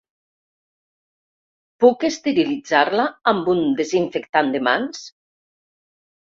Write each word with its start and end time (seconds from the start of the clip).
Puc 1.83 2.07
esterilitzar-la 2.09 3.07
amb 3.35 3.53
un 3.55 3.63
desinfectant 3.83 4.53
de 4.59 4.65
mans? 4.73 5.07